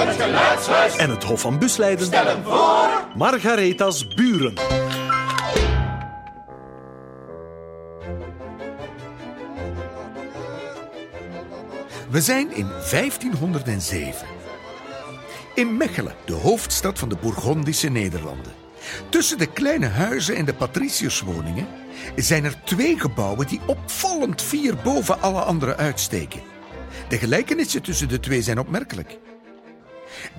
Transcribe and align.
Het 0.00 0.20
geluidshuis 0.20 0.96
en 0.96 1.10
het 1.10 1.24
Hof 1.24 1.40
van 1.40 1.58
Busleiden 1.58 2.06
stellen 2.06 2.44
voor 2.44 3.06
Margaretha's 3.14 4.08
buren. 4.08 4.54
We 12.10 12.20
zijn 12.20 12.54
in 12.54 12.66
1507. 12.90 14.26
In 15.54 15.76
Mechelen, 15.76 16.14
de 16.24 16.32
hoofdstad 16.32 16.98
van 16.98 17.08
de 17.08 17.16
Bourgondische 17.16 17.88
Nederlanden. 17.88 18.52
Tussen 19.08 19.38
de 19.38 19.46
kleine 19.46 19.86
huizen 19.86 20.36
en 20.36 20.44
de 20.44 20.54
patriciërswoningen 20.54 21.66
zijn 22.16 22.44
er 22.44 22.54
twee 22.64 22.98
gebouwen 22.98 23.46
die 23.46 23.60
opvallend 23.66 24.42
vier 24.42 24.74
boven 24.76 25.20
alle 25.20 25.40
andere 25.40 25.76
uitsteken. 25.76 26.40
De 27.08 27.18
gelijkenissen 27.18 27.82
tussen 27.82 28.08
de 28.08 28.20
twee 28.20 28.42
zijn 28.42 28.58
opmerkelijk. 28.58 29.18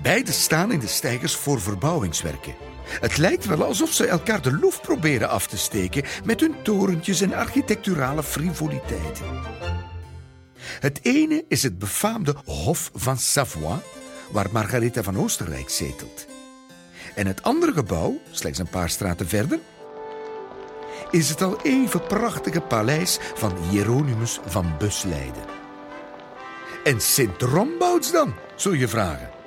Beide 0.02 0.32
staan 0.32 0.72
in 0.72 0.78
de 0.78 0.86
steigers 0.86 1.36
voor 1.36 1.60
verbouwingswerken. 1.60 2.54
Het 3.00 3.16
lijkt 3.16 3.44
wel 3.44 3.64
alsof 3.64 3.92
ze 3.92 4.06
elkaar 4.06 4.42
de 4.42 4.52
loef 4.52 4.80
proberen 4.80 5.28
af 5.28 5.46
te 5.46 5.58
steken 5.58 6.04
met 6.24 6.40
hun 6.40 6.54
torentjes 6.62 7.20
en 7.20 7.34
architecturale 7.34 8.22
frivoliteiten. 8.22 9.26
Het 10.80 10.98
ene 11.02 11.44
is 11.48 11.62
het 11.62 11.78
befaamde 11.78 12.36
Hof 12.44 12.90
van 12.94 13.18
Savoie, 13.18 13.80
waar 14.30 14.46
Margaretha 14.52 15.02
van 15.02 15.18
Oostenrijk 15.18 15.70
zetelt. 15.70 16.26
En 17.14 17.26
het 17.26 17.42
andere 17.42 17.72
gebouw, 17.72 18.20
slechts 18.30 18.58
een 18.58 18.68
paar 18.68 18.90
straten 18.90 19.28
verder, 19.28 19.58
is 21.10 21.28
het 21.28 21.42
al 21.42 21.60
even 21.62 22.06
prachtige 22.06 22.60
paleis 22.60 23.18
van 23.34 23.52
Hieronymus 23.70 24.38
van 24.46 24.74
Busleiden. 24.78 25.44
En 26.84 27.00
Sint 27.00 27.42
Rombouts 27.42 28.12
dan, 28.12 28.34
zul 28.56 28.72
je 28.72 28.88
vragen. 28.88 29.41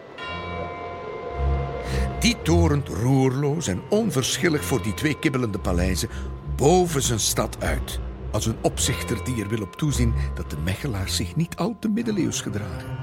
Die 2.26 2.42
torent 2.42 2.88
roerloos 2.88 3.68
en 3.68 3.82
onverschillig 3.90 4.66
voor 4.66 4.82
die 4.82 4.94
twee 4.94 5.20
kibbelende 5.20 5.60
paleizen 5.60 6.10
boven 6.55 7.02
zijn 7.02 7.20
stad 7.20 7.58
uit. 7.63 7.99
Als 8.32 8.46
een 8.46 8.55
opzichter 8.62 9.24
die 9.24 9.44
er 9.44 9.49
wil 9.49 9.62
op 9.62 9.76
toezien 9.76 10.13
dat 10.36 10.49
de 10.49 10.58
Mechelaars 10.58 11.16
zich 11.16 11.36
niet 11.36 11.55
al 11.55 11.76
te 11.80 11.90
middeleeuws 11.90 12.41
gedragen. 12.41 12.98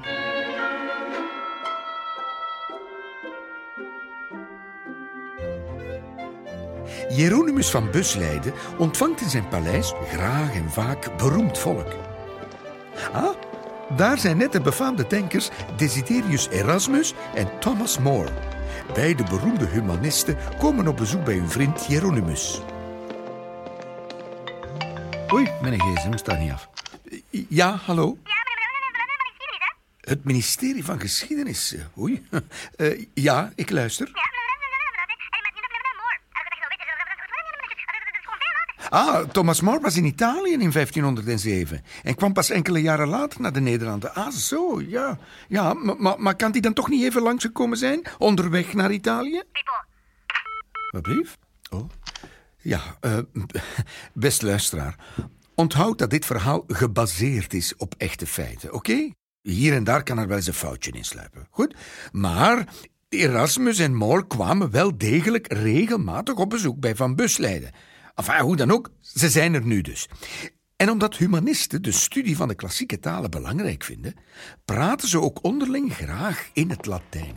Hieronymus 7.09 7.71
van 7.71 7.91
Busleiden 7.91 8.53
ontvangt 8.79 9.21
in 9.21 9.31
zijn 9.31 9.49
paleis 9.49 9.95
graag 10.09 10.55
en 10.55 10.71
vaak 10.71 11.17
beroemd 11.17 11.59
volk. 11.59 11.95
Ah, 13.13 13.35
daar 13.97 14.19
zijn 14.19 14.37
net 14.37 14.53
de 14.53 14.61
befaamde 14.61 15.07
denkers 15.07 15.51
Desiderius 15.77 16.49
Erasmus 16.49 17.15
en 17.35 17.49
Thomas 17.61 17.99
More. 17.99 18.52
Beide 18.95 19.23
beroemde 19.23 19.67
humanisten 19.67 20.37
komen 20.59 20.89
op 20.89 20.97
bezoek 20.97 21.25
bij 21.25 21.35
hun 21.35 21.49
vriend 21.49 21.87
Hieronymus. 21.87 22.61
Oei, 25.33 25.51
mijn 25.63 25.81
gsm 25.81 26.17
staat 26.17 26.39
niet 26.39 26.53
af. 26.53 26.69
Ja, 27.31 27.75
hallo? 27.75 28.19
Het 30.01 30.25
ministerie 30.25 30.85
van 30.85 31.01
Geschiedenis. 31.01 31.75
Oei. 31.99 32.27
Uh, 32.77 33.05
ja, 33.15 33.53
ik 33.55 33.71
luister. 33.71 34.32
Ah, 38.93 39.25
Thomas 39.31 39.61
More 39.61 39.81
was 39.81 39.97
in 39.97 40.05
Italië 40.05 40.53
in 40.53 40.71
1507 40.73 41.83
en 42.03 42.15
kwam 42.15 42.33
pas 42.33 42.51
enkele 42.51 42.81
jaren 42.81 43.09
later 43.09 43.41
naar 43.41 43.53
de 43.53 43.61
Nederlanden. 43.61 44.15
Ah, 44.15 44.31
zo, 44.31 44.81
ja. 44.81 45.19
Ja, 45.49 45.75
maar, 45.75 46.21
maar 46.21 46.37
kan 46.37 46.53
die 46.53 46.63
dan 46.63 46.73
toch 46.73 46.89
niet 46.89 47.05
even 47.05 47.23
langsgekomen 47.23 47.79
zijn, 47.79 48.03
onderweg 48.19 48.73
naar 48.75 48.93
Italië? 48.93 49.43
Wat 50.91 51.03
brief? 51.03 51.39
Oh. 51.71 51.89
Ja, 52.59 52.81
uh, 53.01 53.19
best 54.13 54.43
luisteraar. 54.43 54.97
Onthoud 55.55 55.99
dat 55.99 56.11
dit 56.11 56.25
verhaal 56.25 56.65
gebaseerd 56.67 57.55
is 57.55 57.77
op 57.77 57.95
echte 57.99 58.27
feiten, 58.27 58.73
oké? 58.73 59.11
Hier 59.43 59.75
en 59.75 59.85
daar 59.85 60.03
kan 60.03 60.19
er 60.19 60.29
wel 60.29 60.37
eens 60.37 60.47
een 60.47 60.55
foutje 60.55 60.91
in 60.91 61.05
sluipen. 61.05 61.47
Goed? 61.51 61.75
Maar 62.11 62.67
Erasmus 63.09 63.79
en 63.79 63.95
More 63.95 64.27
kwamen 64.27 64.71
wel 64.71 64.99
degelijk 64.99 65.53
regelmatig 65.53 66.35
op 66.35 66.51
bezoek 66.51 66.81
bij 66.81 66.97
Van 66.97 67.15
Busleiden. 67.15 67.71
Enfin, 68.27 68.45
hoe 68.45 68.57
dan 68.57 68.71
ook, 68.71 68.91
ze 69.01 69.29
zijn 69.29 69.55
er 69.55 69.65
nu 69.65 69.81
dus. 69.81 70.09
En 70.77 70.91
omdat 70.91 71.17
humanisten 71.17 71.83
de 71.83 71.93
studie 71.93 72.37
van 72.37 72.49
de 72.49 72.55
klassieke 72.55 72.99
talen 72.99 73.31
belangrijk 73.31 73.85
vinden, 73.85 74.15
praten 74.65 75.09
ze 75.09 75.21
ook 75.21 75.39
onderling 75.45 75.95
graag 75.95 76.49
in 76.53 76.71
het 76.71 76.87
Latijn. 76.87 77.35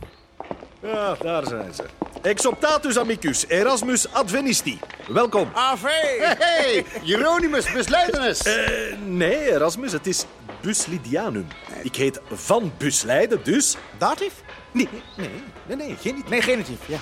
Ja, 0.82 1.14
daar 1.14 1.46
zijn 1.46 1.74
ze. 1.74 1.84
Exoptatus 2.22 2.98
amicus, 2.98 3.46
Erasmus 3.46 4.12
advenisti. 4.12 4.78
Welkom. 5.08 5.48
Ave! 5.54 5.88
Hey, 5.88 6.36
hey. 6.38 6.84
Hieronymus 7.02 7.72
Busleidenus. 7.72 8.46
Uh, 8.46 8.98
nee, 9.06 9.52
Erasmus, 9.52 9.92
het 9.92 10.06
is 10.06 10.24
Buslidianum. 10.60 11.46
Ik 11.82 11.96
heet 11.96 12.20
Van 12.30 12.72
Busleiden, 12.78 13.40
dus... 13.44 13.76
Datief? 13.98 14.42
Nee, 14.72 14.88
nee, 15.16 15.30
nee, 15.66 15.76
nee, 15.76 15.96
genitief. 15.96 16.28
Nee, 16.28 16.42
genitief, 16.42 16.88
ja. 16.88 16.98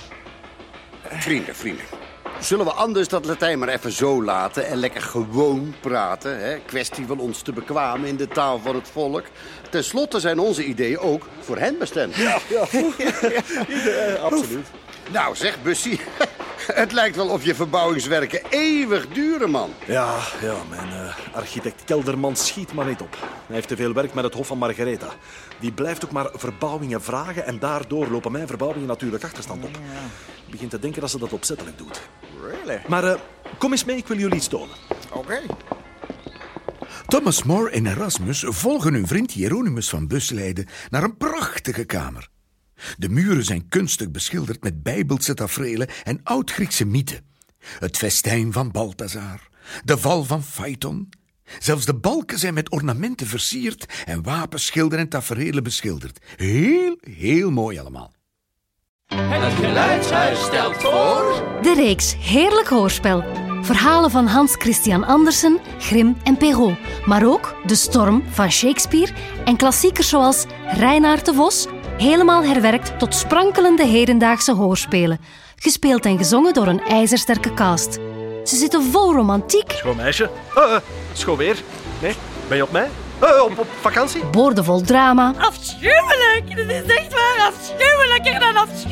Vrienden, 1.11 1.55
vrienden. 1.55 1.85
Zullen 2.45 2.65
we 2.65 2.73
anders 2.73 3.09
dat 3.09 3.25
Latijn 3.25 3.59
maar 3.59 3.69
even 3.69 3.93
zo 3.93 4.23
laten 4.23 4.67
en 4.67 4.77
lekker 4.77 5.03
gewoon 5.03 5.75
praten? 5.81 6.39
Hè? 6.39 6.59
Kwestie 6.59 7.07
van 7.07 7.19
ons 7.19 7.43
te 7.43 7.53
bekwamen 7.53 8.09
in 8.09 8.17
de 8.17 8.29
taal 8.29 8.59
van 8.59 8.75
het 8.75 8.89
volk. 8.89 9.25
Ten 9.71 9.85
slotte 9.85 10.21
zijn 10.21 10.39
onze 10.39 10.65
ideeën 10.65 10.99
ook 10.99 11.29
voor 11.41 11.59
hen 11.59 11.79
bestemd. 11.79 12.15
Ja, 12.17 12.39
ja. 12.49 12.67
ja 14.09 14.15
absoluut. 14.15 14.67
Nou 15.13 15.37
zeg, 15.37 15.63
Bussie, 15.63 16.01
het 16.83 16.93
lijkt 16.93 17.17
wel 17.17 17.29
of 17.29 17.45
je 17.45 17.55
verbouwingswerken 17.55 18.43
eeuwig 18.51 19.09
duren, 19.09 19.51
man. 19.51 19.71
Ja, 19.87 20.17
ja 20.41 20.57
mijn 20.71 20.89
uh, 20.89 21.17
architect 21.33 21.85
Kelderman 21.85 22.37
schiet 22.37 22.73
maar 22.73 22.87
niet 22.87 23.01
op. 23.01 23.17
Hij 23.21 23.55
heeft 23.55 23.69
te 23.69 23.77
veel 23.77 23.93
werk 23.93 24.15
met 24.15 24.25
het 24.25 24.35
Hof 24.35 24.47
van 24.47 24.59
Margaretha. 24.59 25.09
Die 25.61 25.73
blijft 25.73 26.05
ook 26.05 26.13
maar 26.13 26.31
verbouwingen 26.33 27.03
vragen 27.03 27.47
en 27.47 27.59
daardoor 27.59 28.09
lopen 28.09 28.33
mijn 28.33 28.47
verbouwingen 28.47 28.89
natuurlijk 28.89 29.25
achterstand 29.25 29.65
op. 29.65 29.77
Ik 30.47 30.51
begin 30.51 30.69
te 30.69 30.79
denken 30.79 31.01
dat 31.01 31.11
ze 31.11 31.19
dat 31.19 31.33
opzettelijk 31.33 31.79
doet. 31.79 32.01
Really? 32.51 32.81
Maar 32.89 33.05
uh, 33.05 33.15
kom 33.59 33.73
eens 33.73 33.85
mee, 33.85 33.97
ik 33.97 34.07
wil 34.07 34.19
jullie 34.19 34.37
iets 34.37 34.49
tonen. 34.49 34.77
Oké. 35.13 35.19
Okay. 35.19 35.47
Thomas 37.07 37.43
More 37.43 37.71
en 37.71 37.87
Erasmus 37.87 38.45
volgen 38.47 38.95
hun 38.95 39.07
vriend 39.07 39.31
Hieronymus 39.31 39.89
van 39.89 40.07
Busleiden 40.07 40.67
naar 40.91 41.03
een 41.03 41.17
prachtige 41.17 41.85
kamer. 41.85 42.29
De 42.97 43.09
muren 43.09 43.45
zijn 43.45 43.69
kunstig 43.69 44.11
beschilderd 44.11 44.63
met 44.63 44.83
bijbelse 44.83 45.35
tafereelen 45.35 45.89
en 46.05 46.21
oud-Griekse 46.23 46.85
mythen. 46.85 47.25
Het 47.79 47.97
festijn 47.97 48.53
van 48.53 48.71
Balthazar, 48.71 49.49
de 49.85 49.99
val 49.99 50.25
van 50.25 50.43
Phaeton. 50.43 51.09
Zelfs 51.59 51.85
de 51.85 51.95
balken 51.95 52.39
zijn 52.39 52.55
met 52.55 52.71
ornamenten 52.71 53.27
versierd 53.27 54.03
en 54.05 54.23
wapens, 54.23 54.67
schilderen 54.67 55.05
en 55.05 55.11
tafereelen 55.11 55.63
beschilderd. 55.63 56.19
Heel, 56.37 56.99
heel 57.01 57.51
mooi 57.51 57.79
allemaal. 57.79 58.13
Het 59.45 59.65
geluidshuis 59.65 60.43
stelt 60.45 60.75
voor... 60.77 61.43
De 61.63 61.75
reeks 61.75 62.17
Heerlijk 62.21 62.69
Hoorspel. 62.69 63.25
Verhalen 63.63 64.11
van 64.11 64.27
Hans 64.27 64.55
Christian 64.55 65.05
Andersen, 65.05 65.61
Grimm 65.79 66.17
en 66.23 66.37
Perrault. 66.37 66.79
Maar 67.05 67.27
ook 67.27 67.55
De 67.67 67.75
Storm 67.75 68.25
van 68.31 68.51
Shakespeare 68.51 69.13
en 69.45 69.57
klassiekers 69.57 70.09
zoals 70.09 70.45
Reinaard 70.67 71.25
de 71.25 71.35
Vos, 71.35 71.67
helemaal 71.99 72.45
herwerkt 72.45 72.99
tot 72.99 73.15
sprankelende 73.15 73.87
hedendaagse 73.87 74.53
hoorspelen. 74.53 75.21
Gespeeld 75.57 76.05
en 76.05 76.19
gezongen 76.19 76.55
door 76.55 76.67
een 76.67 76.85
ijzersterke 76.85 77.55
cast. 77.55 77.93
Ze 78.45 78.57
zitten 78.57 78.83
vol 78.83 79.15
romantiek. 79.15 79.71
Schoon 79.73 79.97
meisje. 79.97 80.31
Uh, 80.59 80.65
uh, 80.65 80.77
schoon 81.13 81.37
weer. 81.37 81.57
Nee, 82.01 82.13
ben 82.49 82.57
je 82.57 82.63
op 82.63 82.73
mij? 82.73 82.89
Uh, 83.23 83.43
op, 83.45 83.59
op 83.59 83.67
vakantie? 83.81 84.25
Boordevol 84.25 84.81
drama. 84.81 85.35
Afschuwelijk! 85.39 86.57
Dit 86.57 86.71
is 86.71 86.95
echt 86.95 87.13
waar 87.15 87.53
afschuwelijker 87.53 88.41
dan 88.41 88.57
afschuwelijk! 88.57 88.84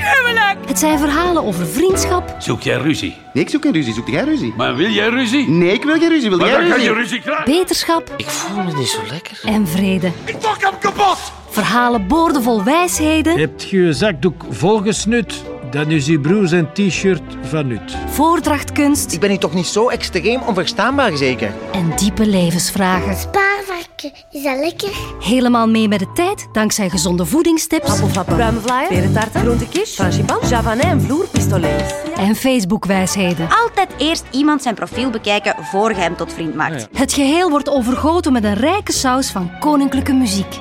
Het 0.73 0.81
zijn 0.81 0.99
verhalen 0.99 1.45
over 1.45 1.67
vriendschap. 1.67 2.35
Zoek 2.39 2.63
jij 2.63 2.77
ruzie? 2.77 3.17
Nee, 3.33 3.45
ik 3.45 3.51
zoek 3.51 3.63
geen 3.63 3.73
ruzie. 3.73 3.95
Zoek 3.95 4.09
jij 4.09 4.25
ruzie? 4.25 4.55
Maar 4.57 4.77
wil 4.77 4.89
jij 4.91 5.09
ruzie? 5.09 5.49
Nee, 5.49 5.73
ik 5.73 5.83
wil 5.85 5.99
geen 5.99 6.09
ruzie. 6.09 6.29
Wil 6.29 6.39
maar 6.39 6.49
jij 6.49 6.57
dan 6.57 6.67
ruzie? 6.67 6.87
kan 6.87 6.95
je 6.97 7.01
ruzie 7.03 7.21
krijgen. 7.21 7.45
Beterschap 7.45 8.15
Ik 8.17 8.27
voel 8.27 8.63
me 8.63 8.73
niet 8.73 8.89
zo 8.89 8.99
lekker. 9.11 9.41
en 9.45 9.67
vrede. 9.69 10.11
Ik 10.25 10.39
pak 10.39 10.57
hem 10.63 10.79
kapot! 10.81 11.19
Verhalen 11.51 12.07
boordevol 12.07 12.65
wijsheden. 12.65 13.39
Hebt 13.39 13.71
je 13.71 13.77
je 13.83 13.93
zakdoek 13.93 14.45
volgesnut, 14.51 15.43
dan 15.73 15.91
is 15.91 16.07
je 16.07 16.21
broer 16.21 16.49
zijn 16.49 16.73
t-shirt 16.73 17.23
van 17.43 17.67
nut. 17.67 17.97
Voordrachtkunst 18.07 19.13
Ik 19.13 19.21
ben 19.21 19.31
hier 19.31 19.39
toch 19.39 19.55
niet 19.55 19.67
zo 19.67 19.89
extreem 19.89 20.41
onverstaanbaar, 20.43 21.17
zeker? 21.17 21.53
en 21.73 21.93
diepe 21.97 22.27
levensvragen. 22.27 23.17
Spaarvarken, 23.17 24.13
is 24.31 24.43
dat 24.43 24.59
lekker? 24.59 24.91
Helemaal 25.21 25.69
mee 25.69 25.89
met 25.89 25.99
de 25.99 26.13
tijd 26.15 26.49
dankzij 26.53 26.89
gezonde 26.91 27.27
voedingstips 27.27 27.91
Appelflappen, 27.91 28.35
pruimenvlaaien, 28.35 28.89
perentaarten, 28.89 29.41
groentekies, 29.41 29.91
frangipan, 29.95 30.39
javanais 30.49 30.85
en 30.85 31.01
vloerpistolets. 31.01 31.95
en 32.17 32.35
Facebook-wijsheden. 32.35 33.49
Altijd 33.65 33.89
eerst 33.99 34.25
iemand 34.31 34.63
zijn 34.63 34.75
profiel 34.75 35.11
bekijken 35.11 35.55
voor 35.61 35.89
je 35.91 35.97
hem 35.97 36.17
tot 36.17 36.33
vriend 36.33 36.55
maakt. 36.55 36.89
Het 36.93 37.13
geheel 37.13 37.51
wordt 37.51 37.69
overgoten 37.69 38.33
met 38.33 38.45
een 38.45 38.55
rijke 38.55 38.93
saus 38.93 39.31
van 39.31 39.51
koninklijke 39.61 40.13
muziek. 40.13 40.59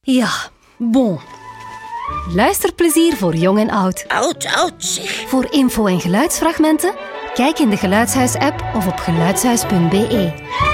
Ja, 0.00 0.28
bon. 0.76 1.18
Luisterplezier 2.34 3.16
voor 3.16 3.34
jong 3.34 3.58
en 3.58 3.70
oud. 3.70 4.04
Oud, 4.08 4.46
oud, 4.56 4.74
zeg. 4.78 5.28
Voor 5.28 5.46
info 5.50 5.86
en 5.86 6.00
geluidsfragmenten, 6.00 6.94
kijk 7.34 7.58
in 7.58 7.70
de 7.70 7.76
Geluidshuis-app 7.76 8.64
of 8.74 8.86
op 8.86 8.96
geluidshuis.be. 8.96 10.67